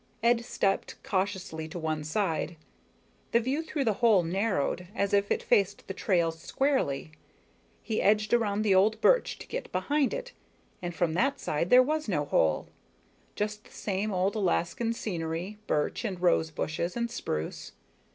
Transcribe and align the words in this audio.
Ed 0.23 0.43
stepped 0.43 0.95
cautiously 1.03 1.67
to 1.67 1.77
one 1.77 2.03
side. 2.03 2.57
The 3.33 3.39
view 3.39 3.61
through 3.61 3.83
the 3.85 3.93
hole 4.01 4.23
narrowed, 4.23 4.87
as 4.95 5.13
if 5.13 5.29
it 5.29 5.43
faced 5.43 5.85
the 5.87 5.93
trail 5.93 6.31
squarely. 6.31 7.11
He 7.83 8.01
edged 8.01 8.33
around 8.33 8.63
the 8.63 8.73
old 8.73 8.99
birch 8.99 9.37
to 9.37 9.45
get 9.45 9.71
behind 9.71 10.11
it, 10.11 10.31
and 10.81 10.95
from 10.95 11.13
that 11.13 11.39
side 11.39 11.69
there 11.69 11.83
was 11.83 12.07
no 12.09 12.25
hole, 12.25 12.67
just 13.35 13.63
the 13.65 13.71
same 13.71 14.11
old 14.11 14.33
Alaskan 14.35 14.91
scenery, 14.93 15.59
birch 15.67 16.03
and 16.03 16.19
rose 16.19 16.49
bushes 16.49 16.97
and 16.97 17.11
spruce. 17.11 17.73